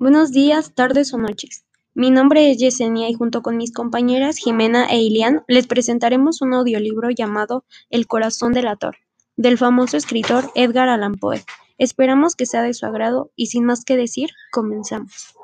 Buenos 0.00 0.30
días, 0.30 0.76
tardes 0.76 1.12
o 1.12 1.18
noches. 1.18 1.64
Mi 1.92 2.12
nombre 2.12 2.52
es 2.52 2.58
Yesenia 2.58 3.08
y 3.08 3.14
junto 3.14 3.42
con 3.42 3.56
mis 3.56 3.72
compañeras 3.72 4.36
Jimena 4.36 4.86
e 4.86 5.00
Ilian 5.00 5.42
les 5.48 5.66
presentaremos 5.66 6.40
un 6.40 6.54
audiolibro 6.54 7.10
llamado 7.10 7.64
El 7.90 8.06
corazón 8.06 8.52
del 8.52 8.68
ator, 8.68 8.94
del 9.36 9.58
famoso 9.58 9.96
escritor 9.96 10.52
Edgar 10.54 10.88
Allan 10.88 11.16
Poe. 11.16 11.42
Esperamos 11.78 12.36
que 12.36 12.46
sea 12.46 12.62
de 12.62 12.74
su 12.74 12.86
agrado 12.86 13.32
y 13.34 13.46
sin 13.46 13.64
más 13.64 13.84
que 13.84 13.96
decir, 13.96 14.30
comenzamos. 14.52 15.34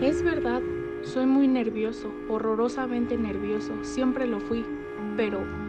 Es 0.00 0.22
verdad, 0.22 0.62
soy 1.02 1.26
muy 1.26 1.48
nervioso, 1.48 2.10
horrorosamente 2.30 3.18
nervioso, 3.18 3.74
siempre 3.84 4.26
lo 4.26 4.40
fui, 4.40 4.64
pero 5.18 5.65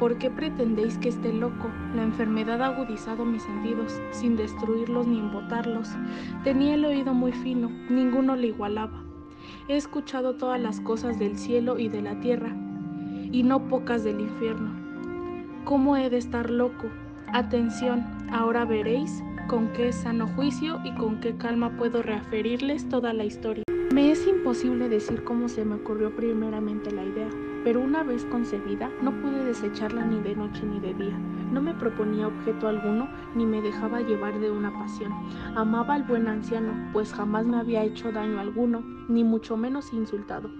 ¿por 0.00 0.16
qué 0.16 0.30
pretendéis 0.30 0.96
que 0.96 1.10
esté 1.10 1.30
loco? 1.30 1.70
La 1.94 2.02
enfermedad 2.02 2.62
ha 2.62 2.68
agudizado 2.68 3.26
mis 3.26 3.42
sentidos, 3.42 4.00
sin 4.12 4.34
destruirlos 4.34 5.06
ni 5.06 5.18
embotarlos. 5.18 5.90
Tenía 6.42 6.74
el 6.74 6.86
oído 6.86 7.12
muy 7.12 7.32
fino, 7.32 7.70
ninguno 7.90 8.34
le 8.34 8.46
igualaba. 8.46 9.04
He 9.68 9.76
escuchado 9.76 10.36
todas 10.36 10.58
las 10.58 10.80
cosas 10.80 11.18
del 11.18 11.36
cielo 11.36 11.78
y 11.78 11.90
de 11.90 12.00
la 12.00 12.18
tierra, 12.18 12.56
y 13.30 13.42
no 13.42 13.68
pocas 13.68 14.02
del 14.02 14.20
infierno. 14.20 14.72
¿Cómo 15.64 15.98
he 15.98 16.08
de 16.08 16.16
estar 16.16 16.48
loco? 16.48 16.88
Atención, 17.34 18.02
ahora 18.32 18.64
veréis 18.64 19.22
con 19.48 19.68
qué 19.74 19.92
sano 19.92 20.28
juicio 20.28 20.80
y 20.82 20.94
con 20.94 21.20
qué 21.20 21.36
calma 21.36 21.76
puedo 21.76 22.02
referirles 22.02 22.88
toda 22.88 23.12
la 23.12 23.26
historia. 23.26 23.64
Me 23.92 24.10
es 24.10 24.26
imposible 24.26 24.88
decir 24.88 25.24
cómo 25.24 25.48
se 25.48 25.64
me 25.66 25.74
ocurrió 25.74 26.14
primeramente 26.16 26.90
la 26.90 27.04
idea, 27.04 27.28
pero 27.64 27.80
una 27.80 28.02
vez 28.02 28.24
concebida 28.26 28.90
no 29.02 29.12
pude 29.20 29.44
desecharla 29.44 30.04
ni 30.04 30.20
de 30.20 30.36
noche 30.36 30.62
ni 30.64 30.80
de 30.80 30.94
día. 30.94 31.18
No 31.52 31.60
me 31.60 31.74
proponía 31.74 32.28
objeto 32.28 32.68
alguno 32.68 33.08
ni 33.34 33.44
me 33.44 33.60
dejaba 33.60 34.00
llevar 34.00 34.38
de 34.38 34.50
una 34.50 34.72
pasión. 34.72 35.12
Amaba 35.56 35.94
al 35.94 36.04
buen 36.04 36.28
anciano, 36.28 36.72
pues 36.92 37.12
jamás 37.12 37.44
me 37.44 37.58
había 37.58 37.82
hecho 37.82 38.12
daño 38.12 38.38
alguno, 38.38 38.82
ni 39.08 39.24
mucho 39.24 39.56
menos 39.56 39.92
insultado. 39.92 40.50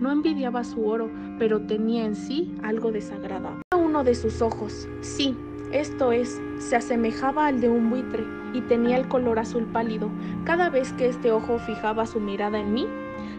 No 0.00 0.10
envidiaba 0.10 0.64
su 0.64 0.86
oro, 0.86 1.10
pero 1.38 1.60
tenía 1.60 2.04
en 2.04 2.16
sí 2.16 2.54
algo 2.62 2.90
desagradable. 2.90 3.62
Uno 3.76 4.02
de 4.02 4.14
sus 4.14 4.42
ojos, 4.42 4.88
sí, 5.00 5.36
esto 5.72 6.10
es, 6.10 6.40
se 6.58 6.74
asemejaba 6.74 7.46
al 7.46 7.60
de 7.60 7.68
un 7.68 7.90
buitre 7.90 8.24
y 8.52 8.60
tenía 8.62 8.96
el 8.96 9.06
color 9.06 9.38
azul 9.38 9.64
pálido. 9.66 10.10
Cada 10.44 10.68
vez 10.68 10.92
que 10.92 11.06
este 11.06 11.30
ojo 11.30 11.58
fijaba 11.60 12.06
su 12.06 12.18
mirada 12.18 12.58
en 12.58 12.74
mí, 12.74 12.86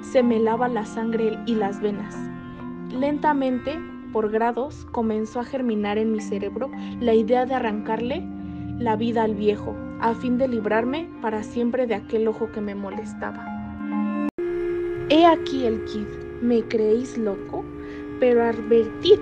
se 0.02 0.24
me 0.24 0.40
lava 0.40 0.70
la 0.70 0.86
sangre 0.86 1.38
y 1.46 1.56
las 1.56 1.82
venas. 1.82 2.31
Lentamente, 2.94 3.80
por 4.12 4.30
grados, 4.30 4.86
comenzó 4.92 5.40
a 5.40 5.46
germinar 5.46 5.98
en 5.98 6.12
mi 6.12 6.20
cerebro 6.20 6.70
la 7.00 7.14
idea 7.14 7.46
de 7.46 7.54
arrancarle 7.54 8.22
la 8.80 8.98
vida 8.98 9.24
al 9.24 9.34
viejo, 9.34 9.76
a 10.02 10.14
fin 10.14 10.38
de 10.38 10.50
librarme 10.50 11.10
para 11.22 11.44
siempre 11.44 11.88
de 11.88 11.96
aquel 11.96 12.28
ojo 12.28 12.52
que 12.52 12.60
me 12.60 12.76
molestaba. 12.76 13.46
He 15.10 15.26
aquí 15.26 15.66
el 15.66 15.86
kid. 15.86 16.08
¿Me 16.42 16.64
creéis 16.64 17.18
loco? 17.18 17.64
Pero 18.20 18.44
advertid 18.44 19.20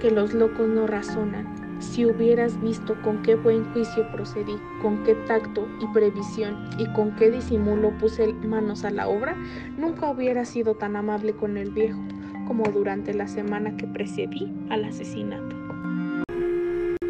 que 0.00 0.10
los 0.10 0.34
locos 0.34 0.68
no 0.68 0.86
razonan 0.86 1.80
si 1.80 2.06
hubieras 2.06 2.60
visto 2.60 2.94
con 3.02 3.22
qué 3.22 3.34
buen 3.34 3.64
juicio 3.72 4.10
procedí, 4.12 4.56
con 4.80 5.02
qué 5.04 5.14
tacto 5.26 5.66
y 5.80 5.86
previsión 5.92 6.68
y 6.78 6.86
con 6.92 7.14
qué 7.16 7.30
disimulo 7.30 7.90
puse 7.98 8.32
manos 8.34 8.84
a 8.84 8.90
la 8.90 9.08
obra, 9.08 9.36
nunca 9.76 10.10
hubiera 10.10 10.44
sido 10.44 10.74
tan 10.74 10.96
amable 10.96 11.34
con 11.34 11.56
el 11.56 11.70
viejo 11.70 12.00
como 12.46 12.64
durante 12.64 13.14
la 13.14 13.26
semana 13.26 13.76
que 13.76 13.86
precedí 13.86 14.52
al 14.70 14.84
asesinato. 14.84 15.56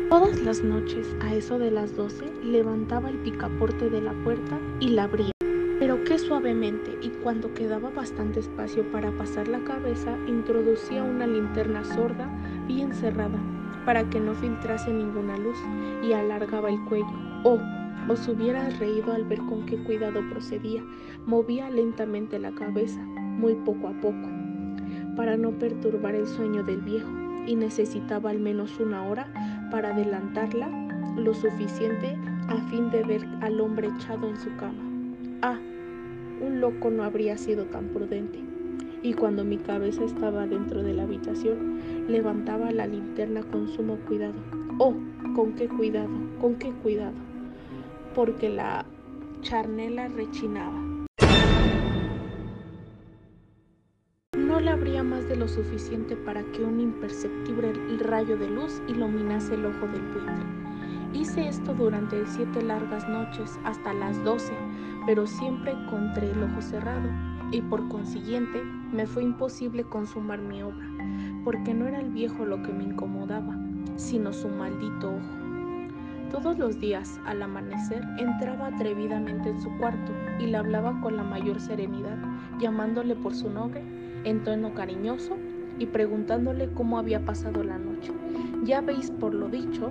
Todas 0.08 0.40
las 0.42 0.62
noches, 0.62 1.16
a 1.22 1.34
eso 1.34 1.58
de 1.58 1.70
las 1.70 1.96
doce, 1.96 2.26
levantaba 2.44 3.08
el 3.08 3.18
picaporte 3.18 3.90
de 3.90 4.00
la 4.00 4.12
puerta 4.22 4.58
y 4.78 4.88
la 4.88 5.04
abría, 5.04 5.32
pero 5.80 6.04
qué 6.04 6.18
suavemente, 6.18 6.96
y 7.02 7.08
cuando 7.22 7.52
quedaba 7.52 7.90
bastante 7.90 8.40
espacio 8.40 8.84
para 8.92 9.10
pasar 9.12 9.48
la 9.48 9.64
cabeza, 9.64 10.16
introducía 10.28 11.02
una 11.02 11.26
linterna 11.26 11.84
sorda 11.84 12.30
bien 12.68 12.94
cerrada 12.94 13.38
para 13.84 14.08
que 14.08 14.20
no 14.20 14.34
filtrase 14.34 14.92
ninguna 14.92 15.36
luz 15.36 15.58
y 16.02 16.12
alargaba 16.12 16.70
el 16.70 16.82
cuello. 16.84 17.06
Oh, 17.42 17.58
os 18.08 18.28
hubieras 18.28 18.78
reído 18.78 19.12
al 19.12 19.24
ver 19.24 19.38
con 19.38 19.66
qué 19.66 19.76
cuidado 19.78 20.20
procedía. 20.30 20.82
Movía 21.26 21.70
lentamente 21.70 22.38
la 22.38 22.54
cabeza, 22.54 23.00
muy 23.02 23.54
poco 23.54 23.88
a 23.88 23.92
poco, 24.00 24.28
para 25.16 25.36
no 25.36 25.52
perturbar 25.52 26.14
el 26.14 26.26
sueño 26.26 26.62
del 26.62 26.80
viejo, 26.80 27.10
y 27.46 27.56
necesitaba 27.56 28.30
al 28.30 28.40
menos 28.40 28.78
una 28.80 29.04
hora 29.04 29.26
para 29.70 29.90
adelantarla 29.90 30.68
lo 31.16 31.34
suficiente 31.34 32.16
a 32.48 32.56
fin 32.70 32.90
de 32.90 33.02
ver 33.02 33.26
al 33.40 33.60
hombre 33.60 33.88
echado 33.88 34.28
en 34.28 34.36
su 34.38 34.54
cama. 34.56 34.82
Ah, 35.42 35.58
un 36.40 36.60
loco 36.60 36.90
no 36.90 37.04
habría 37.04 37.36
sido 37.36 37.64
tan 37.66 37.88
prudente 37.88 38.40
y 39.04 39.12
cuando 39.12 39.44
mi 39.44 39.58
cabeza 39.58 40.02
estaba 40.02 40.46
dentro 40.46 40.82
de 40.82 40.94
la 40.94 41.02
habitación, 41.02 41.78
levantaba 42.08 42.70
la 42.72 42.86
linterna 42.86 43.42
con 43.42 43.68
sumo 43.68 43.96
cuidado. 44.08 44.34
Oh, 44.78 44.94
con 45.36 45.52
qué 45.52 45.68
cuidado, 45.68 46.08
con 46.40 46.54
qué 46.54 46.72
cuidado, 46.82 47.12
porque 48.14 48.48
la 48.48 48.86
charnela 49.42 50.08
rechinaba. 50.08 50.93
No 54.64 54.70
le 54.70 54.76
abría 54.76 55.02
más 55.02 55.28
de 55.28 55.36
lo 55.36 55.46
suficiente 55.46 56.16
para 56.16 56.42
que 56.42 56.64
un 56.64 56.80
imperceptible 56.80 57.74
rayo 57.98 58.38
de 58.38 58.48
luz 58.48 58.80
iluminase 58.88 59.56
el 59.56 59.66
ojo 59.66 59.86
del 59.88 60.00
buitre. 60.00 60.32
Hice 61.12 61.48
esto 61.48 61.74
durante 61.74 62.24
siete 62.24 62.62
largas 62.62 63.06
noches, 63.06 63.58
hasta 63.64 63.92
las 63.92 64.24
doce, 64.24 64.54
pero 65.04 65.26
siempre 65.26 65.74
contra 65.90 66.24
el 66.24 66.42
ojo 66.44 66.62
cerrado 66.62 67.10
y 67.50 67.60
por 67.60 67.86
consiguiente 67.90 68.62
me 68.90 69.06
fue 69.06 69.24
imposible 69.24 69.84
consumar 69.84 70.40
mi 70.40 70.62
obra, 70.62 70.88
porque 71.44 71.74
no 71.74 71.86
era 71.86 72.00
el 72.00 72.08
viejo 72.08 72.46
lo 72.46 72.62
que 72.62 72.72
me 72.72 72.84
incomodaba, 72.84 73.54
sino 73.96 74.32
su 74.32 74.48
maldito 74.48 75.10
ojo. 75.10 76.30
Todos 76.30 76.58
los 76.58 76.80
días, 76.80 77.20
al 77.26 77.42
amanecer, 77.42 78.02
entraba 78.16 78.68
atrevidamente 78.68 79.50
en 79.50 79.60
su 79.60 79.68
cuarto 79.76 80.10
y 80.40 80.46
le 80.46 80.56
hablaba 80.56 80.98
con 81.02 81.18
la 81.18 81.22
mayor 81.22 81.60
serenidad, 81.60 82.16
llamándole 82.58 83.14
por 83.14 83.34
su 83.34 83.50
nombre 83.50 83.82
en 84.24 84.42
tono 84.42 84.74
cariñoso 84.74 85.36
y 85.78 85.86
preguntándole 85.86 86.70
cómo 86.72 86.98
había 86.98 87.24
pasado 87.24 87.62
la 87.62 87.78
noche. 87.78 88.12
Ya 88.64 88.80
veis 88.80 89.10
por 89.10 89.34
lo 89.34 89.48
dicho 89.48 89.90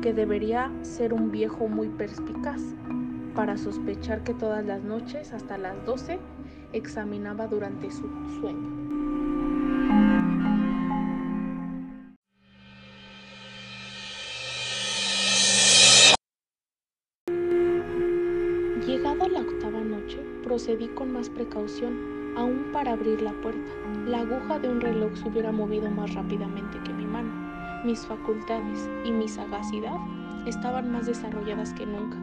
que 0.00 0.12
debería 0.12 0.70
ser 0.82 1.12
un 1.12 1.30
viejo 1.30 1.68
muy 1.68 1.88
perspicaz 1.88 2.60
para 3.34 3.56
sospechar 3.56 4.22
que 4.24 4.34
todas 4.34 4.64
las 4.64 4.82
noches, 4.82 5.32
hasta 5.32 5.56
las 5.56 5.74
12, 5.86 6.18
examinaba 6.72 7.46
durante 7.46 7.90
su 7.90 8.08
sueño. 8.40 8.82
Llegada 18.86 19.28
la 19.28 19.40
octava 19.40 19.80
noche, 19.80 20.18
procedí 20.42 20.88
con 20.88 21.12
más 21.12 21.30
precaución, 21.30 22.21
aún 22.36 22.66
para 22.72 22.92
abrir 22.92 23.22
la 23.22 23.32
puerta. 23.40 23.70
La 24.06 24.20
aguja 24.20 24.58
de 24.58 24.68
un 24.68 24.80
reloj 24.80 25.14
se 25.14 25.28
hubiera 25.28 25.52
movido 25.52 25.90
más 25.90 26.14
rápidamente 26.14 26.78
que 26.84 26.92
mi 26.92 27.06
mano. 27.06 27.30
Mis 27.84 28.06
facultades 28.06 28.88
y 29.04 29.10
mi 29.10 29.28
sagacidad 29.28 29.96
estaban 30.46 30.90
más 30.90 31.06
desarrolladas 31.06 31.72
que 31.74 31.86
nunca, 31.86 32.16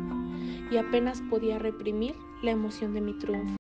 y 0.72 0.78
apenas 0.78 1.22
podía 1.30 1.59
reprimir 1.59 2.16
la 2.42 2.52
emoción 2.52 2.94
de 2.94 3.02
mi 3.02 3.14
triunfo. 3.14 3.56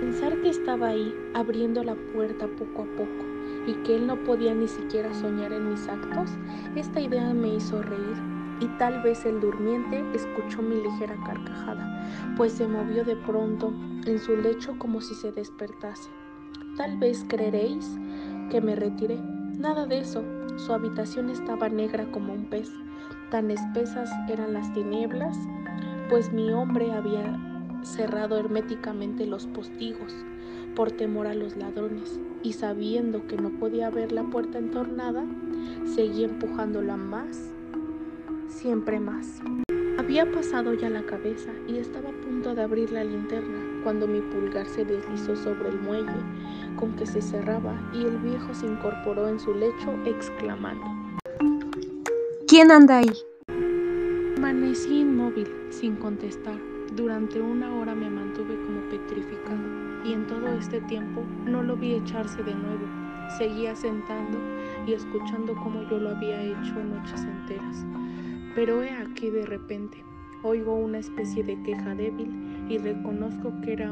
Pensar 0.00 0.40
que 0.40 0.50
estaba 0.50 0.88
ahí, 0.88 1.14
abriendo 1.34 1.82
la 1.82 1.94
puerta 2.14 2.46
poco 2.46 2.82
a 2.82 2.96
poco, 2.96 3.24
y 3.66 3.74
que 3.84 3.96
él 3.96 4.06
no 4.06 4.16
podía 4.24 4.54
ni 4.54 4.68
siquiera 4.68 5.12
soñar 5.14 5.52
en 5.52 5.70
mis 5.70 5.88
actos, 5.88 6.30
esta 6.76 7.00
idea 7.00 7.32
me 7.32 7.54
hizo 7.54 7.82
reír, 7.82 8.31
y 8.62 8.68
tal 8.78 9.02
vez 9.02 9.24
el 9.24 9.40
durmiente 9.40 10.04
escuchó 10.14 10.62
mi 10.62 10.76
ligera 10.76 11.16
carcajada, 11.26 12.06
pues 12.36 12.52
se 12.52 12.68
movió 12.68 13.04
de 13.04 13.16
pronto 13.16 13.72
en 14.06 14.20
su 14.20 14.36
lecho 14.36 14.78
como 14.78 15.00
si 15.00 15.16
se 15.16 15.32
despertase. 15.32 16.10
Tal 16.76 16.96
vez 16.96 17.24
creeréis 17.28 17.98
que 18.50 18.60
me 18.60 18.76
retiré. 18.76 19.18
Nada 19.58 19.86
de 19.86 19.98
eso. 19.98 20.22
Su 20.56 20.72
habitación 20.72 21.28
estaba 21.28 21.68
negra 21.68 22.06
como 22.12 22.32
un 22.32 22.44
pez. 22.44 22.70
Tan 23.30 23.50
espesas 23.50 24.10
eran 24.28 24.52
las 24.52 24.72
tinieblas, 24.72 25.36
pues 26.08 26.32
mi 26.32 26.52
hombre 26.52 26.92
había 26.92 27.36
cerrado 27.82 28.38
herméticamente 28.38 29.26
los 29.26 29.48
postigos 29.48 30.14
por 30.76 30.92
temor 30.92 31.26
a 31.26 31.34
los 31.34 31.56
ladrones 31.56 32.20
y 32.44 32.52
sabiendo 32.52 33.26
que 33.26 33.36
no 33.36 33.50
podía 33.50 33.90
ver 33.90 34.12
la 34.12 34.22
puerta 34.22 34.58
entornada, 34.58 35.24
seguía 35.84 36.26
empujándola 36.26 36.96
más, 36.96 37.52
siempre 38.62 39.00
más. 39.00 39.40
Había 39.98 40.30
pasado 40.30 40.72
ya 40.74 40.88
la 40.88 41.02
cabeza 41.02 41.50
y 41.66 41.78
estaba 41.78 42.10
a 42.10 42.12
punto 42.12 42.54
de 42.54 42.62
abrir 42.62 42.92
la 42.92 43.02
linterna 43.02 43.58
cuando 43.82 44.06
mi 44.06 44.20
pulgar 44.20 44.66
se 44.66 44.84
deslizó 44.84 45.34
sobre 45.34 45.70
el 45.70 45.80
muelle 45.80 46.22
con 46.76 46.94
que 46.94 47.04
se 47.04 47.20
cerraba 47.20 47.74
y 47.92 48.04
el 48.04 48.18
viejo 48.18 48.54
se 48.54 48.66
incorporó 48.66 49.28
en 49.28 49.40
su 49.40 49.52
lecho 49.52 49.98
exclamando 50.06 50.84
¿Quién 52.46 52.70
anda 52.70 52.98
ahí? 52.98 53.12
Permanecí 53.46 55.00
inmóvil, 55.00 55.48
sin 55.70 55.96
contestar. 55.96 56.56
Durante 56.94 57.40
una 57.40 57.74
hora 57.74 57.96
me 57.96 58.08
mantuve 58.08 58.54
como 58.62 58.80
petrificado 58.90 59.58
y 60.04 60.12
en 60.12 60.26
todo 60.28 60.46
este 60.48 60.80
tiempo 60.82 61.24
no 61.46 61.64
lo 61.64 61.74
vi 61.76 61.94
echarse 61.94 62.40
de 62.44 62.54
nuevo. 62.54 62.86
Seguía 63.38 63.74
sentando 63.74 64.38
y 64.86 64.92
escuchando 64.92 65.54
como 65.54 65.82
yo 65.90 65.98
lo 65.98 66.10
había 66.10 66.40
hecho 66.42 66.74
noches 66.74 67.22
enteras. 67.24 67.84
Pero 68.54 68.82
he 68.82 68.90
aquí 68.90 69.30
de 69.30 69.46
repente, 69.46 70.04
oigo 70.42 70.74
una 70.74 70.98
especie 70.98 71.42
de 71.42 71.60
queja 71.62 71.94
débil 71.94 72.66
y 72.68 72.76
reconozco 72.76 73.50
que 73.62 73.72
era 73.72 73.90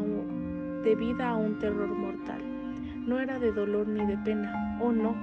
debida 0.84 1.30
a 1.30 1.36
un 1.36 1.58
terror 1.58 1.88
mortal. 1.88 2.42
No 3.06 3.18
era 3.18 3.38
de 3.38 3.52
dolor 3.52 3.88
ni 3.88 4.04
de 4.04 4.18
pena, 4.18 4.78
oh 4.82 4.92
no, 4.92 5.14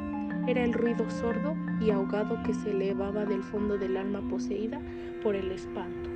era 0.48 0.64
el 0.64 0.74
ruido 0.74 1.08
sordo 1.12 1.56
y 1.80 1.92
ahogado 1.92 2.42
que 2.44 2.54
se 2.56 2.72
elevaba 2.72 3.26
del 3.26 3.44
fondo 3.44 3.78
del 3.78 3.98
alma 3.98 4.22
poseída 4.28 4.82
por 5.22 5.36
el 5.36 5.52
espanto. 5.52 6.10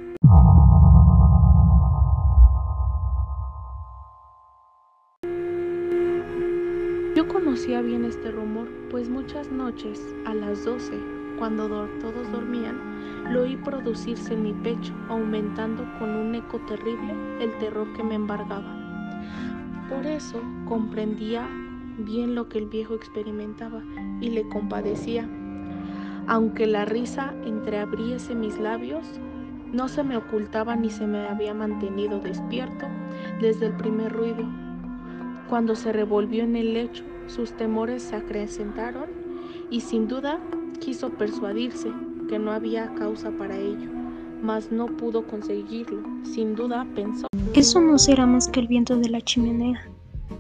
Yo 7.16 7.28
conocía 7.28 7.82
bien 7.82 8.04
este 8.04 8.32
rumor, 8.32 8.68
pues 8.90 9.10
muchas 9.10 9.52
noches, 9.52 10.04
a 10.26 10.34
las 10.34 10.66
doce, 10.66 10.98
cuando 11.38 11.68
todos 12.00 12.32
dormían, 12.32 12.91
lo 13.30 13.44
oí 13.44 13.56
producirse 13.58 14.34
en 14.34 14.44
mi 14.44 14.54
pecho, 14.54 14.94
aumentando 15.10 15.86
con 16.00 16.10
un 16.10 16.36
eco 16.36 16.60
terrible 16.68 17.16
el 17.40 17.58
terror 17.60 17.92
que 17.94 18.04
me 18.04 18.16
embargaba. 18.16 18.76
Por 19.90 20.06
eso 20.06 20.42
comprendía 20.68 21.48
bien 21.98 22.36
lo 22.36 22.48
que 22.50 22.58
el 22.58 22.68
viejo 22.68 22.96
experimentaba 22.96 23.84
y 24.22 24.30
le 24.30 24.48
compadecía. 24.50 25.28
Aunque 26.28 26.68
la 26.68 26.86
risa 26.86 27.34
entreabriese 27.46 28.36
mis 28.36 28.60
labios, 28.60 29.20
no 29.74 29.88
se 29.88 30.04
me 30.04 30.18
ocultaba 30.18 30.76
ni 30.76 30.90
se 30.90 31.08
me 31.08 31.28
había 31.28 31.54
mantenido 31.54 32.20
despierto 32.20 32.88
desde 33.40 33.68
el 33.68 33.74
primer 33.74 34.12
ruido. 34.12 34.46
Cuando 35.50 35.76
se 35.76 35.92
revolvió 35.92 36.44
en 36.44 36.56
el 36.56 36.74
lecho, 36.74 37.04
sus 37.28 37.54
temores 37.54 38.04
se 38.04 38.16
acrecentaron 38.16 39.10
y 39.70 39.82
sin 39.82 40.08
duda 40.08 40.40
quiso 40.80 41.12
persuadirse 41.12 41.92
no 42.40 42.52
había 42.52 42.94
causa 42.96 43.32
para 43.32 43.58
ello, 43.58 43.90
mas 44.42 44.72
no 44.72 44.88
pudo 44.88 45.26
conseguirlo. 45.28 46.02
Sin 46.24 46.56
duda 46.56 46.86
pensó. 46.96 47.28
Eso 47.54 47.82
no 47.82 47.98
será 47.98 48.26
más 48.26 48.48
que 48.48 48.60
el 48.60 48.68
viento 48.68 48.96
de 48.98 49.10
la 49.10 49.22
chimenea, 49.22 49.82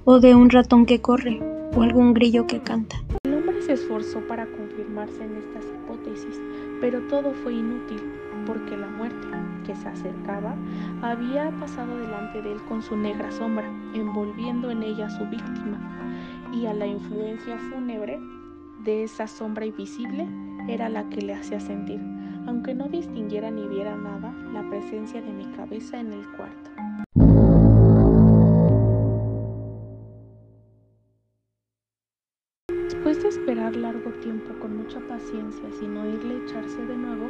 o 0.06 0.20
de 0.20 0.34
un 0.36 0.50
ratón 0.50 0.86
que 0.86 1.02
corre, 1.02 1.42
o 1.76 1.82
algún 1.82 2.14
grillo 2.14 2.48
que 2.48 2.60
canta. 2.62 2.96
El 3.24 3.36
hombre 3.36 3.62
se 3.62 3.74
esforzó 3.74 4.20
para 4.28 4.46
confirmarse 4.46 5.24
en 5.24 5.36
estas 5.38 5.66
hipótesis, 5.66 6.42
pero 6.80 7.02
todo 7.08 7.34
fue 7.44 7.54
inútil, 7.54 8.02
porque 8.46 8.78
la 8.78 8.88
muerte, 8.88 9.28
que 9.66 9.76
se 9.76 9.88
acercaba, 9.88 10.56
había 11.02 11.52
pasado 11.60 11.98
delante 11.98 12.42
de 12.42 12.54
él 12.54 12.62
con 12.68 12.82
su 12.82 12.96
negra 12.96 13.32
sombra, 13.32 13.70
envolviendo 13.94 14.72
en 14.72 14.84
ella 14.84 15.08
a 15.08 15.10
su 15.10 15.26
víctima, 15.26 15.80
y 16.54 16.66
a 16.66 16.74
la 16.74 16.88
influencia 16.88 17.58
fúnebre 17.70 18.20
de 18.84 19.04
esa 19.04 19.28
sombra 19.28 19.66
invisible 19.66 20.28
era 20.68 20.90
la 20.90 21.10
que 21.10 21.22
le 21.22 21.34
hacía 21.34 21.60
sentir, 21.60 22.00
aunque 22.48 22.74
no 22.74 22.88
distinguiera 22.88 23.52
ni 23.52 23.68
viera 23.68 23.96
nada, 23.96 24.34
la 24.54 24.68
presencia 24.69 25.22
de 25.22 25.31
mi 25.31 25.46
cabeza 25.56 26.00
en 26.00 26.13
el 26.13 26.25
cuarto. 26.38 26.72
Después 32.68 33.24
de 33.24 33.30
esperar 33.30 33.75
largo 33.75 34.12
tiempo 34.22 34.54
con 34.60 34.78
mucha 34.78 35.00
paciencia 35.08 35.72
sin 35.80 35.98
oírle 35.98 36.44
echarse 36.46 36.86
de 36.86 36.96
nuevo, 36.96 37.28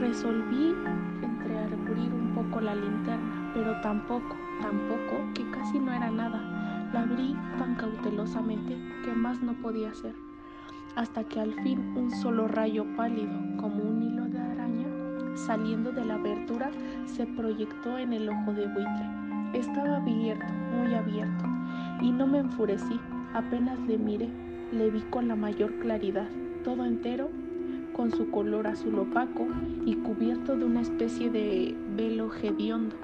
resolví 0.00 0.74
entreabrir 1.22 2.12
un 2.12 2.32
poco 2.34 2.60
la 2.60 2.74
linterna, 2.74 3.50
pero 3.54 3.80
tampoco, 3.80 4.36
tampoco, 4.60 5.32
que 5.34 5.50
casi 5.50 5.78
no 5.78 5.92
era 5.92 6.10
nada. 6.10 6.90
La 6.92 7.02
abrí 7.02 7.36
tan 7.58 7.74
cautelosamente 7.74 8.76
que 9.04 9.12
más 9.12 9.42
no 9.42 9.52
podía 9.60 9.90
hacer, 9.90 10.14
hasta 10.98 11.22
que 11.22 11.38
al 11.38 11.54
fin 11.62 11.78
un 11.96 12.10
solo 12.10 12.48
rayo 12.48 12.84
pálido, 12.96 13.32
como 13.56 13.84
un 13.84 14.02
hilo 14.02 14.24
de 14.24 14.40
araña, 14.40 14.88
saliendo 15.36 15.92
de 15.92 16.04
la 16.04 16.16
abertura, 16.16 16.72
se 17.06 17.24
proyectó 17.24 17.98
en 17.98 18.12
el 18.12 18.28
ojo 18.28 18.52
de 18.52 18.66
buitre. 18.66 19.06
Estaba 19.54 19.98
abierto, 19.98 20.52
muy 20.76 20.92
abierto, 20.94 21.44
y 22.02 22.10
no 22.10 22.26
me 22.26 22.38
enfurecí, 22.38 22.98
apenas 23.32 23.78
le 23.86 23.96
miré 23.96 24.28
le 24.72 24.90
vi 24.90 25.00
con 25.02 25.28
la 25.28 25.36
mayor 25.36 25.72
claridad, 25.76 26.28
todo 26.64 26.84
entero, 26.84 27.30
con 27.94 28.10
su 28.10 28.30
color 28.30 28.66
azul 28.66 28.98
opaco 28.98 29.46
y 29.86 29.94
cubierto 29.94 30.56
de 30.56 30.64
una 30.64 30.80
especie 30.80 31.30
de 31.30 31.76
velo 31.96 32.28
hediondo 32.34 32.96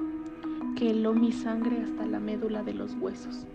que 0.77 0.91
heló 0.91 1.15
mi 1.15 1.31
sangre 1.33 1.81
hasta 1.81 2.07
la 2.07 2.19
médula 2.19 2.65
de 2.65 2.75
los 2.75 2.95
huesos. 2.97 3.47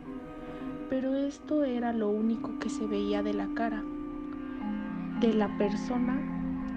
Pero 0.89 1.13
esto 1.13 1.65
era 1.65 1.91
lo 1.93 2.09
único 2.09 2.57
que 2.57 2.69
se 2.69 2.87
veía 2.87 3.21
de 3.21 3.33
la 3.33 3.47
cara, 3.53 3.83
de 5.19 5.33
la 5.33 5.49
persona 5.57 6.17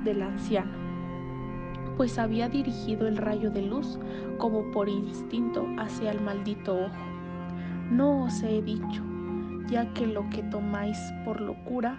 del 0.04 0.22
anciano, 0.22 0.72
pues 1.96 2.18
había 2.18 2.48
dirigido 2.48 3.06
el 3.06 3.16
rayo 3.16 3.50
de 3.50 3.62
luz 3.62 4.00
como 4.38 4.70
por 4.72 4.88
instinto 4.88 5.66
hacia 5.78 6.10
el 6.10 6.20
maldito 6.20 6.74
ojo. 6.74 7.04
No 7.90 8.24
os 8.24 8.42
he 8.42 8.62
dicho, 8.62 9.02
ya 9.68 9.92
que 9.94 10.06
lo 10.06 10.28
que 10.30 10.42
tomáis 10.42 10.98
por 11.24 11.40
locura 11.40 11.96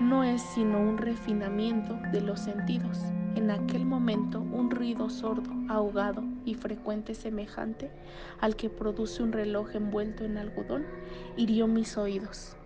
no 0.00 0.24
es 0.24 0.40
sino 0.40 0.80
un 0.80 0.98
refinamiento 0.98 1.98
de 2.12 2.20
los 2.20 2.40
sentidos. 2.40 3.04
En 3.34 3.50
aquel 3.50 3.84
momento 3.84 4.40
un 4.40 4.70
ruido 4.70 5.10
sordo, 5.10 5.50
ahogado 5.68 6.22
y 6.44 6.54
frecuente 6.54 7.14
semejante 7.14 7.90
al 8.40 8.56
que 8.56 8.70
produce 8.70 9.22
un 9.22 9.32
reloj 9.32 9.74
envuelto 9.74 10.24
en 10.24 10.38
algodón 10.38 10.84
hirió 11.36 11.66
mis 11.66 11.96
oídos. 11.96 12.56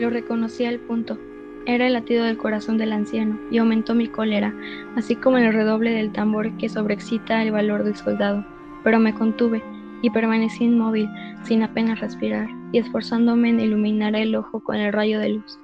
Lo 0.00 0.08
reconocí 0.08 0.64
al 0.64 0.78
punto. 0.78 1.18
Era 1.66 1.86
el 1.86 1.92
latido 1.92 2.24
del 2.24 2.38
corazón 2.38 2.78
del 2.78 2.94
anciano 2.94 3.38
y 3.50 3.58
aumentó 3.58 3.94
mi 3.94 4.08
cólera, 4.08 4.54
así 4.96 5.14
como 5.14 5.36
el 5.36 5.52
redoble 5.52 5.90
del 5.90 6.10
tambor 6.10 6.56
que 6.56 6.70
sobreexcita 6.70 7.42
el 7.42 7.52
valor 7.52 7.84
del 7.84 7.94
soldado. 7.94 8.42
Pero 8.82 8.98
me 8.98 9.12
contuve 9.12 9.62
y 10.00 10.08
permanecí 10.08 10.64
inmóvil, 10.64 11.06
sin 11.42 11.62
apenas 11.62 12.00
respirar, 12.00 12.48
y 12.72 12.78
esforzándome 12.78 13.50
en 13.50 13.60
iluminar 13.60 14.16
el 14.16 14.34
ojo 14.34 14.60
con 14.60 14.76
el 14.76 14.90
rayo 14.90 15.20
de 15.20 15.34
luz. 15.34 15.58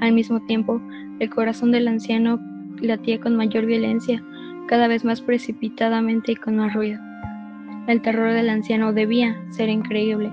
Al 0.00 0.12
mismo 0.12 0.38
tiempo, 0.46 0.80
el 1.18 1.28
corazón 1.28 1.72
del 1.72 1.88
anciano 1.88 2.38
latía 2.80 3.18
con 3.18 3.34
mayor 3.34 3.66
violencia, 3.66 4.22
cada 4.68 4.86
vez 4.86 5.04
más 5.04 5.20
precipitadamente 5.20 6.30
y 6.30 6.36
con 6.36 6.54
más 6.54 6.72
ruido. 6.74 7.00
El 7.88 8.00
terror 8.02 8.34
del 8.34 8.50
anciano 8.50 8.92
debía 8.92 9.36
ser 9.50 9.68
increíble, 9.68 10.32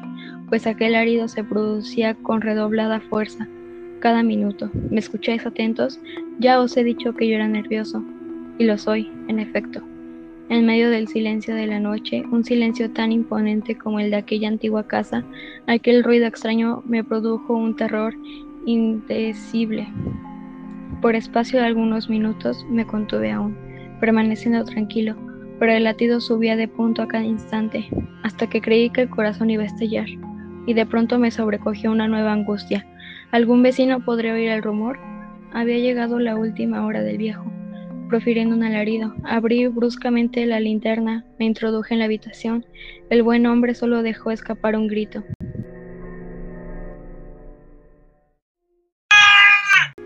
pues 0.50 0.66
aquel 0.66 0.96
arido 0.96 1.27
se 1.27 1.44
producía 1.44 2.16
con 2.16 2.42
redoblada 2.42 3.00
fuerza 3.01 3.48
cada 4.00 4.24
minuto. 4.24 4.70
¿Me 4.89 5.00
escucháis 5.00 5.46
atentos? 5.46 6.00
Ya 6.39 6.60
os 6.60 6.77
he 6.77 6.84
dicho 6.84 7.13
que 7.13 7.27
yo 7.27 7.36
era 7.36 7.48
nervioso, 7.48 8.04
y 8.58 8.66
lo 8.66 8.77
soy, 8.77 9.12
en 9.27 9.39
efecto. 9.39 9.82
En 10.50 10.66
medio 10.66 10.89
del 10.89 11.08
silencio 11.08 11.54
de 11.56 11.68
la 11.68 11.80
noche, 11.80 12.24
un 12.32 12.46
silencio 12.46 12.89
tan 12.92 13.12
imponente 13.12 13.75
como 13.75 14.00
el 14.00 14.12
de 14.12 14.18
aquella 14.18 14.48
antigua 14.48 14.88
casa, 14.88 15.25
aquel 15.68 16.04
ruido 16.04 16.25
extraño 16.25 16.84
me 16.86 17.04
produjo 17.04 17.54
un 17.54 17.75
terror 17.75 18.13
indecible. 18.66 19.88
Por 21.01 21.16
espacio 21.16 21.60
de 21.60 21.66
algunos 21.66 22.10
minutos 22.10 22.66
me 22.70 22.88
contuve 22.88 23.32
aún, 23.32 23.58
permaneciendo 24.00 24.63
tranquilo, 24.63 25.16
pero 25.60 25.74
el 25.74 25.84
latido 25.84 26.22
subía 26.22 26.56
de 26.56 26.68
punto 26.68 27.01
a 27.01 27.08
cada 27.08 27.25
instante, 27.25 27.89
hasta 28.24 28.48
que 28.48 28.62
creí 28.62 28.89
que 28.89 29.01
el 29.01 29.10
corazón 29.10 29.50
iba 29.50 29.63
a 29.63 29.68
estallar, 29.68 30.08
y 30.67 30.75
de 30.75 30.86
pronto 30.86 31.17
me 31.17 31.31
sobrecogió 31.31 31.91
una 31.91 32.07
nueva 32.07 32.33
angustia. 32.33 32.86
¿Algún 33.31 33.63
vecino 33.63 34.05
podría 34.05 34.33
oír 34.33 34.50
el 34.50 34.62
rumor? 34.62 35.00
Había 35.51 35.79
llegado 35.79 36.19
la 36.19 36.36
última 36.36 36.86
hora 36.86 37.01
del 37.01 37.17
viejo 37.17 37.51
profiriendo 38.07 38.55
un 38.55 38.63
alarido. 38.63 39.13
Abrí 39.24 39.67
bruscamente 39.67 40.45
la 40.45 40.59
linterna, 40.59 41.25
me 41.39 41.45
introduje 41.45 41.93
en 41.93 42.00
la 42.00 42.05
habitación. 42.05 42.65
El 43.09 43.24
buen 43.24 43.45
hombre 43.45 43.75
solo 43.75 44.01
dejó 44.01 44.31
escapar 44.31 44.75
un 44.75 44.88
grito. 44.88 45.24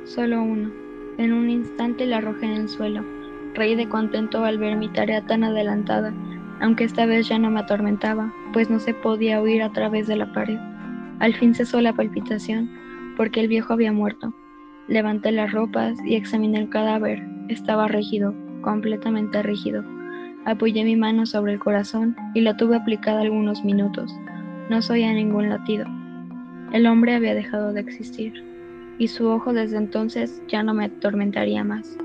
Solo 0.03 0.41
uno. 0.41 0.71
En 1.17 1.33
un 1.33 1.49
instante 1.49 2.05
la 2.05 2.17
arrojé 2.17 2.45
en 2.45 2.53
el 2.53 2.69
suelo. 2.69 3.05
Reí 3.53 3.75
de 3.75 3.87
contento 3.87 4.43
al 4.43 4.57
ver 4.57 4.77
mi 4.77 4.89
tarea 4.89 5.25
tan 5.25 5.43
adelantada, 5.43 6.13
aunque 6.61 6.85
esta 6.85 7.05
vez 7.05 7.27
ya 7.27 7.37
no 7.37 7.51
me 7.51 7.59
atormentaba, 7.59 8.33
pues 8.53 8.69
no 8.69 8.79
se 8.79 8.93
podía 8.93 9.41
oír 9.41 9.63
a 9.63 9.71
través 9.71 10.07
de 10.07 10.15
la 10.15 10.31
pared. 10.33 10.59
Al 11.19 11.33
fin 11.35 11.53
cesó 11.53 11.81
la 11.81 11.93
palpitación, 11.93 12.69
porque 13.17 13.39
el 13.39 13.47
viejo 13.47 13.73
había 13.73 13.91
muerto. 13.91 14.33
Levanté 14.87 15.31
las 15.31 15.51
ropas 15.51 15.97
y 16.05 16.15
examiné 16.15 16.59
el 16.59 16.69
cadáver. 16.69 17.21
Estaba 17.49 17.87
rígido, 17.87 18.33
completamente 18.61 19.41
rígido. 19.43 19.83
Apoyé 20.45 20.83
mi 20.83 20.95
mano 20.95 21.25
sobre 21.25 21.53
el 21.53 21.59
corazón 21.59 22.15
y 22.33 22.41
la 22.41 22.57
tuve 22.57 22.75
aplicada 22.75 23.21
algunos 23.21 23.63
minutos. 23.63 24.11
No 24.69 24.81
soy 24.81 25.03
a 25.03 25.13
ningún 25.13 25.49
latido. 25.49 25.85
El 26.73 26.87
hombre 26.87 27.13
había 27.13 27.35
dejado 27.35 27.73
de 27.73 27.81
existir, 27.81 28.33
y 28.97 29.07
su 29.07 29.27
ojo 29.27 29.53
desde 29.53 29.77
entonces 29.77 30.41
ya 30.47 30.63
no 30.63 30.73
me 30.73 30.85
atormentaría 30.85 31.63
más. 31.63 31.97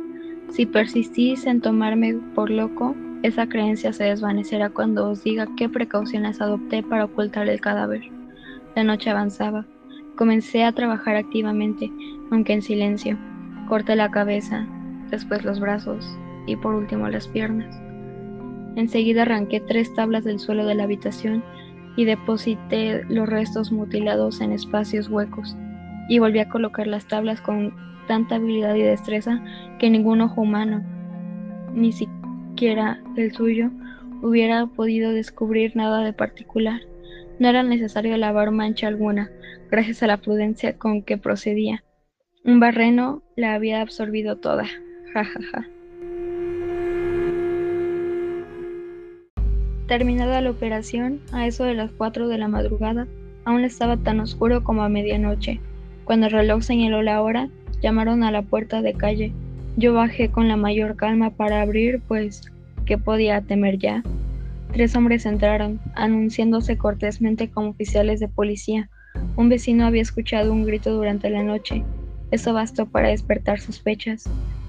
Si 0.50 0.66
persistís 0.66 1.46
en 1.46 1.60
tomarme 1.60 2.14
por 2.34 2.50
loco, 2.50 2.94
esa 3.26 3.48
creencia 3.48 3.92
se 3.92 4.04
desvanecerá 4.04 4.70
cuando 4.70 5.10
os 5.10 5.24
diga 5.24 5.48
qué 5.56 5.68
precauciones 5.68 6.40
adopté 6.40 6.84
para 6.84 7.06
ocultar 7.06 7.48
el 7.48 7.60
cadáver. 7.60 8.02
La 8.76 8.84
noche 8.84 9.10
avanzaba. 9.10 9.66
Comencé 10.16 10.62
a 10.62 10.72
trabajar 10.72 11.16
activamente, 11.16 11.90
aunque 12.30 12.52
en 12.52 12.62
silencio. 12.62 13.18
Corté 13.68 13.96
la 13.96 14.12
cabeza, 14.12 14.64
después 15.10 15.44
los 15.44 15.58
brazos 15.58 16.06
y 16.46 16.54
por 16.54 16.74
último 16.74 17.08
las 17.08 17.26
piernas. 17.26 17.80
Enseguida 18.76 19.22
arranqué 19.22 19.58
tres 19.58 19.92
tablas 19.94 20.22
del 20.22 20.38
suelo 20.38 20.64
de 20.64 20.76
la 20.76 20.84
habitación 20.84 21.42
y 21.96 22.04
deposité 22.04 23.04
los 23.08 23.28
restos 23.28 23.72
mutilados 23.72 24.40
en 24.40 24.52
espacios 24.52 25.08
huecos, 25.08 25.56
y 26.08 26.20
volví 26.20 26.38
a 26.38 26.48
colocar 26.48 26.86
las 26.86 27.06
tablas 27.06 27.40
con 27.40 27.74
tanta 28.06 28.36
habilidad 28.36 28.76
y 28.76 28.82
destreza 28.82 29.42
que 29.80 29.90
ningún 29.90 30.20
ojo 30.20 30.42
humano, 30.42 30.84
ni 31.74 31.90
siquiera 31.90 32.15
el 32.58 33.32
suyo, 33.32 33.70
hubiera 34.22 34.66
podido 34.66 35.12
descubrir 35.12 35.76
nada 35.76 36.02
de 36.02 36.12
particular. 36.12 36.80
No 37.38 37.48
era 37.48 37.62
necesario 37.62 38.16
lavar 38.16 38.50
mancha 38.50 38.86
alguna, 38.86 39.30
gracias 39.70 40.02
a 40.02 40.06
la 40.06 40.16
prudencia 40.16 40.78
con 40.78 41.02
que 41.02 41.18
procedía. 41.18 41.84
Un 42.44 42.60
barreno 42.60 43.22
la 43.36 43.54
había 43.54 43.80
absorbido 43.82 44.36
toda. 44.36 44.64
Ja. 45.14 45.66
Terminada 49.86 50.42
la 50.42 50.50
operación, 50.50 51.22
a 51.32 51.46
eso 51.46 51.64
de 51.64 51.72
las 51.72 51.90
cuatro 51.90 52.28
de 52.28 52.36
la 52.36 52.48
madrugada, 52.48 53.06
aún 53.46 53.64
estaba 53.64 53.96
tan 53.96 54.20
oscuro 54.20 54.62
como 54.62 54.82
a 54.82 54.90
medianoche. 54.90 55.60
Cuando 56.04 56.26
el 56.26 56.32
reloj 56.32 56.62
señaló 56.62 57.00
la 57.00 57.22
hora, 57.22 57.48
llamaron 57.80 58.24
a 58.24 58.30
la 58.30 58.42
puerta 58.42 58.82
de 58.82 58.92
calle. 58.92 59.32
Yo 59.78 59.92
bajé 59.92 60.30
con 60.30 60.48
la 60.48 60.56
mayor 60.56 60.96
calma 60.96 61.28
para 61.28 61.60
abrir, 61.60 62.00
pues, 62.08 62.50
¿qué 62.86 62.96
podía 62.96 63.42
temer 63.42 63.76
ya? 63.76 64.02
Tres 64.72 64.96
hombres 64.96 65.26
entraron, 65.26 65.80
anunciándose 65.94 66.78
cortésmente 66.78 67.50
como 67.50 67.70
oficiales 67.70 68.18
de 68.20 68.28
policía. 68.28 68.88
Un 69.36 69.50
vecino 69.50 69.84
había 69.84 70.00
escuchado 70.00 70.50
un 70.50 70.64
grito 70.64 70.94
durante 70.94 71.28
la 71.28 71.42
noche. 71.42 71.84
Eso 72.30 72.54
bastó 72.54 72.86
para 72.86 73.08
despertar 73.08 73.60
sospechas. 73.60 74.24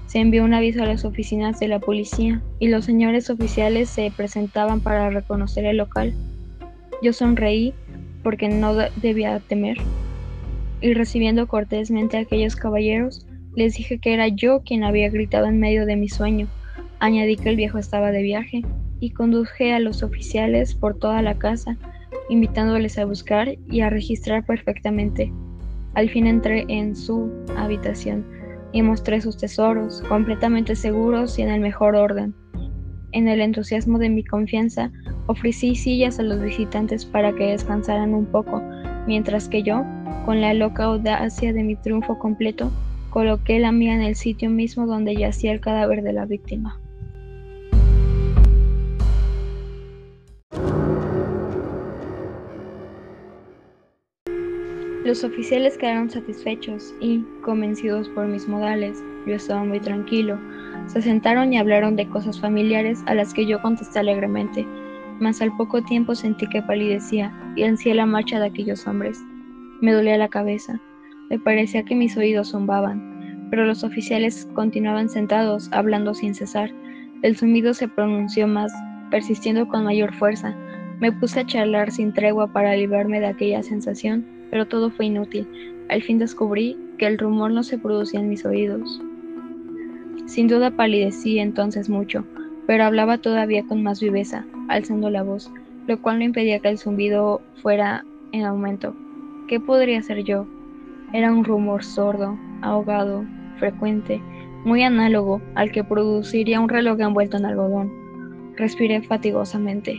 Se 0.06 0.18
envió 0.18 0.44
un 0.44 0.52
aviso 0.52 0.82
a 0.82 0.86
las 0.86 1.06
oficinas 1.06 1.58
de 1.58 1.68
la 1.68 1.78
policía 1.78 2.42
y 2.58 2.68
los 2.68 2.84
señores 2.84 3.30
oficiales 3.30 3.88
se 3.88 4.12
presentaban 4.14 4.80
para 4.80 5.08
reconocer 5.08 5.64
el 5.64 5.78
local. 5.78 6.12
Yo 7.02 7.14
sonreí 7.14 7.72
porque 8.22 8.50
no 8.50 8.74
debía 9.00 9.40
temer 9.40 9.78
y 10.82 10.92
recibiendo 10.92 11.46
cortésmente 11.46 12.18
a 12.18 12.20
aquellos 12.20 12.56
caballeros, 12.56 13.26
les 13.58 13.74
dije 13.74 13.98
que 13.98 14.14
era 14.14 14.28
yo 14.28 14.62
quien 14.62 14.84
había 14.84 15.10
gritado 15.10 15.46
en 15.46 15.58
medio 15.58 15.84
de 15.84 15.96
mi 15.96 16.08
sueño. 16.08 16.46
Añadí 17.00 17.36
que 17.36 17.48
el 17.48 17.56
viejo 17.56 17.78
estaba 17.78 18.12
de 18.12 18.22
viaje 18.22 18.62
y 19.00 19.10
conduje 19.10 19.72
a 19.72 19.80
los 19.80 20.04
oficiales 20.04 20.76
por 20.76 20.96
toda 20.96 21.22
la 21.22 21.38
casa, 21.38 21.76
invitándoles 22.28 22.98
a 22.98 23.04
buscar 23.04 23.56
y 23.68 23.80
a 23.80 23.90
registrar 23.90 24.46
perfectamente. 24.46 25.32
Al 25.94 26.08
fin 26.08 26.28
entré 26.28 26.66
en 26.68 26.94
su 26.94 27.32
habitación 27.56 28.24
y 28.72 28.82
mostré 28.82 29.20
sus 29.20 29.36
tesoros, 29.36 30.02
completamente 30.02 30.76
seguros 30.76 31.36
y 31.40 31.42
en 31.42 31.50
el 31.50 31.60
mejor 31.60 31.96
orden. 31.96 32.36
En 33.10 33.26
el 33.26 33.40
entusiasmo 33.40 33.98
de 33.98 34.08
mi 34.08 34.22
confianza, 34.22 34.92
ofrecí 35.26 35.74
sillas 35.74 36.20
a 36.20 36.22
los 36.22 36.40
visitantes 36.40 37.04
para 37.04 37.34
que 37.34 37.48
descansaran 37.48 38.14
un 38.14 38.26
poco, 38.26 38.62
mientras 39.08 39.48
que 39.48 39.64
yo, 39.64 39.84
con 40.26 40.40
la 40.40 40.54
loca 40.54 40.84
audacia 40.84 41.52
de 41.52 41.64
mi 41.64 41.74
triunfo 41.74 42.20
completo, 42.20 42.70
coloqué 43.18 43.58
la 43.58 43.72
mía 43.72 43.94
en 43.94 44.02
el 44.02 44.14
sitio 44.14 44.48
mismo 44.48 44.86
donde 44.86 45.16
yacía 45.16 45.50
el 45.50 45.60
cadáver 45.60 46.02
de 46.04 46.12
la 46.12 46.24
víctima. 46.24 46.80
Los 55.04 55.24
oficiales 55.24 55.76
quedaron 55.76 56.08
satisfechos 56.08 56.94
y, 57.00 57.24
convencidos 57.42 58.08
por 58.10 58.28
mis 58.28 58.46
modales, 58.46 59.02
yo 59.26 59.34
estaba 59.34 59.64
muy 59.64 59.80
tranquilo. 59.80 60.38
Se 60.86 61.02
sentaron 61.02 61.52
y 61.52 61.58
hablaron 61.58 61.96
de 61.96 62.08
cosas 62.08 62.40
familiares 62.40 63.02
a 63.06 63.14
las 63.14 63.34
que 63.34 63.46
yo 63.46 63.60
contesté 63.60 63.98
alegremente, 63.98 64.64
mas 65.18 65.42
al 65.42 65.56
poco 65.56 65.82
tiempo 65.82 66.14
sentí 66.14 66.46
que 66.46 66.62
palidecía 66.62 67.36
y 67.56 67.64
ansié 67.64 67.96
la 67.96 68.06
marcha 68.06 68.38
de 68.38 68.46
aquellos 68.46 68.86
hombres. 68.86 69.18
Me 69.80 69.90
dolía 69.90 70.16
la 70.18 70.28
cabeza, 70.28 70.80
me 71.30 71.38
parecía 71.38 71.84
que 71.84 71.94
mis 71.94 72.16
oídos 72.16 72.50
zumbaban, 72.50 73.48
pero 73.50 73.64
los 73.64 73.84
oficiales 73.84 74.48
continuaban 74.54 75.08
sentados, 75.08 75.68
hablando 75.72 76.14
sin 76.14 76.34
cesar. 76.34 76.70
El 77.22 77.36
zumbido 77.36 77.74
se 77.74 77.88
pronunció 77.88 78.46
más, 78.46 78.72
persistiendo 79.10 79.66
con 79.68 79.84
mayor 79.84 80.14
fuerza. 80.14 80.54
Me 81.00 81.12
puse 81.12 81.40
a 81.40 81.46
charlar 81.46 81.90
sin 81.90 82.12
tregua 82.12 82.52
para 82.52 82.74
librarme 82.74 83.20
de 83.20 83.26
aquella 83.26 83.62
sensación 83.62 84.38
pero 84.50 84.66
todo 84.66 84.90
fue 84.90 85.06
inútil. 85.06 85.46
Al 85.88 86.02
fin 86.02 86.18
descubrí 86.18 86.76
que 86.98 87.06
el 87.06 87.18
rumor 87.18 87.50
no 87.50 87.62
se 87.62 87.78
producía 87.78 88.20
en 88.20 88.28
mis 88.28 88.44
oídos. 88.44 89.00
Sin 90.26 90.48
duda 90.48 90.70
palidecí 90.70 91.38
entonces 91.38 91.88
mucho, 91.88 92.24
pero 92.66 92.84
hablaba 92.84 93.18
todavía 93.18 93.64
con 93.66 93.82
más 93.82 94.00
viveza, 94.00 94.44
alzando 94.68 95.08
la 95.10 95.22
voz, 95.22 95.50
lo 95.86 96.00
cual 96.00 96.18
no 96.18 96.24
impedía 96.24 96.58
que 96.58 96.68
el 96.68 96.78
zumbido 96.78 97.40
fuera 97.62 98.04
en 98.32 98.44
aumento. 98.44 98.94
¿Qué 99.48 99.58
podría 99.58 100.02
ser 100.02 100.24
yo? 100.24 100.46
Era 101.14 101.32
un 101.32 101.42
rumor 101.42 101.82
sordo, 101.82 102.38
ahogado, 102.60 103.24
frecuente, 103.58 104.20
muy 104.64 104.82
análogo 104.82 105.40
al 105.54 105.72
que 105.72 105.82
produciría 105.82 106.60
un 106.60 106.68
reloj 106.68 107.00
envuelto 107.00 107.38
en 107.38 107.46
algodón. 107.46 107.90
Respiré 108.56 109.00
fatigosamente. 109.00 109.98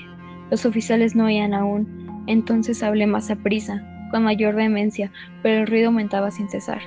Los 0.51 0.67
oficiales 0.67 1.15
no 1.15 1.25
oían 1.25 1.55
aún, 1.55 2.23
entonces 2.27 2.83
hablé 2.83 3.07
más 3.07 3.31
a 3.31 3.35
prisa, 3.35 3.83
con 4.11 4.23
mayor 4.23 4.53
vehemencia, 4.53 5.11
pero 5.41 5.61
el 5.61 5.67
ruido 5.67 5.87
aumentaba 5.87 6.29
sin 6.29 6.47
cesar. 6.47 6.81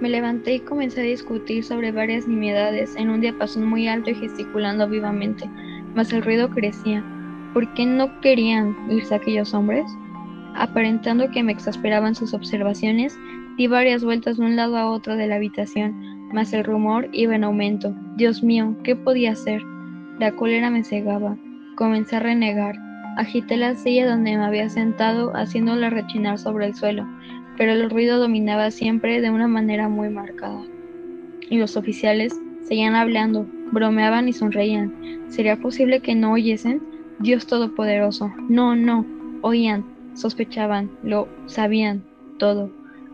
Me 0.00 0.08
levanté 0.08 0.54
y 0.54 0.60
comencé 0.60 1.02
a 1.02 1.04
discutir 1.04 1.62
sobre 1.62 1.92
varias 1.92 2.26
nimiedades 2.26 2.96
en 2.96 3.10
un 3.10 3.20
diapasón 3.20 3.66
muy 3.68 3.86
alto 3.86 4.10
y 4.10 4.16
gesticulando 4.16 4.88
vivamente, 4.88 5.48
mas 5.94 6.12
el 6.12 6.22
ruido 6.22 6.50
crecía. 6.50 7.04
¿Por 7.54 7.72
qué 7.74 7.86
no 7.86 8.20
querían 8.20 8.74
irse 8.90 9.14
aquellos 9.14 9.54
hombres? 9.54 9.84
Aparentando 10.54 11.30
que 11.30 11.42
me 11.42 11.52
exasperaban 11.52 12.14
sus 12.14 12.34
observaciones, 12.34 13.18
di 13.56 13.66
varias 13.66 14.04
vueltas 14.04 14.36
de 14.36 14.44
un 14.44 14.56
lado 14.56 14.76
a 14.76 14.90
otro 14.90 15.16
de 15.16 15.26
la 15.26 15.36
habitación, 15.36 16.28
mas 16.32 16.52
el 16.52 16.64
rumor 16.64 17.08
iba 17.12 17.34
en 17.34 17.44
aumento. 17.44 17.94
Dios 18.16 18.42
mío, 18.42 18.76
¿qué 18.84 18.96
podía 18.96 19.32
hacer? 19.32 19.62
La 20.18 20.32
cólera 20.32 20.70
me 20.70 20.84
cegaba. 20.84 21.36
Comencé 21.76 22.16
a 22.16 22.20
renegar. 22.20 22.76
Agité 23.16 23.56
la 23.56 23.74
silla 23.74 24.08
donde 24.08 24.36
me 24.36 24.44
había 24.44 24.68
sentado, 24.68 25.32
haciéndola 25.34 25.90
rechinar 25.90 26.38
sobre 26.38 26.66
el 26.66 26.74
suelo, 26.74 27.06
pero 27.58 27.72
el 27.72 27.90
ruido 27.90 28.18
dominaba 28.18 28.70
siempre 28.70 29.20
de 29.20 29.30
una 29.30 29.48
manera 29.48 29.88
muy 29.88 30.08
marcada. 30.08 30.62
Y 31.50 31.58
los 31.58 31.76
oficiales 31.76 32.34
seguían 32.62 32.94
hablando, 32.94 33.46
bromeaban 33.70 34.28
y 34.28 34.32
sonreían. 34.32 34.94
¿Sería 35.28 35.56
posible 35.56 36.00
que 36.00 36.14
no 36.14 36.32
oyesen? 36.32 36.82
Dios 37.18 37.46
Todopoderoso. 37.46 38.32
No, 38.48 38.74
no. 38.74 39.04
Oían, 39.42 39.84
sospechaban, 40.14 40.90
lo 41.02 41.28
sabían, 41.46 42.04
todo. 42.38 42.70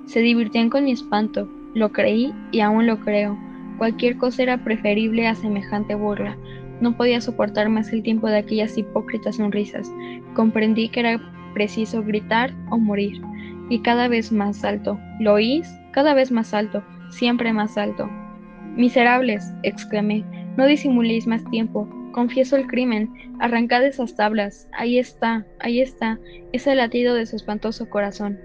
Se 0.06 0.20
divertían 0.20 0.70
con 0.70 0.84
mi 0.84 0.92
espanto. 0.92 1.48
Lo 1.74 1.92
creí 1.92 2.32
y 2.50 2.60
aún 2.60 2.86
lo 2.86 2.98
creo. 3.00 3.38
Cualquier 3.76 4.16
cosa 4.16 4.42
era 4.42 4.64
preferible 4.64 5.26
a 5.26 5.34
semejante 5.34 5.94
burla. 5.94 6.36
No 6.80 6.96
podía 6.96 7.20
soportar 7.20 7.68
más 7.68 7.92
el 7.92 8.02
tiempo 8.02 8.28
de 8.28 8.38
aquellas 8.38 8.76
hipócritas 8.78 9.36
sonrisas. 9.36 9.92
Comprendí 10.34 10.88
que 10.88 11.00
era 11.00 11.20
preciso 11.54 12.02
gritar 12.02 12.54
o 12.70 12.78
morir. 12.78 13.20
Y 13.68 13.80
cada 13.80 14.08
vez 14.08 14.32
más 14.32 14.64
alto. 14.64 14.98
¿Lo 15.20 15.34
oís? 15.34 15.68
Cada 15.92 16.14
vez 16.14 16.30
más 16.30 16.54
alto. 16.54 16.82
Siempre 17.10 17.52
más 17.52 17.76
alto. 17.76 18.08
Miserables, 18.76 19.52
exclamé. 19.62 20.24
No 20.56 20.66
disimuléis 20.66 21.26
más 21.26 21.44
tiempo. 21.50 21.88
Confieso 22.12 22.56
el 22.56 22.66
crimen. 22.66 23.36
Arrancad 23.40 23.84
esas 23.84 24.14
tablas. 24.14 24.68
Ahí 24.72 24.98
está, 24.98 25.46
ahí 25.60 25.80
está. 25.80 26.18
Es 26.52 26.66
el 26.66 26.78
latido 26.78 27.14
de 27.14 27.26
su 27.26 27.36
espantoso 27.36 27.88
corazón. 27.88 28.38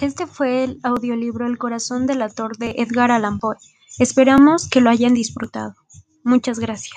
Este 0.00 0.26
fue 0.26 0.64
el 0.64 0.80
audiolibro 0.82 1.46
El 1.46 1.58
corazón 1.58 2.06
del 2.06 2.22
ator 2.22 2.56
de 2.56 2.74
Edgar 2.78 3.10
Allan 3.10 3.38
Poe. 3.38 3.56
Esperamos 3.98 4.66
que 4.66 4.80
lo 4.80 4.88
hayan 4.88 5.12
disfrutado. 5.12 5.74
Muchas 6.24 6.58
gracias. 6.58 6.88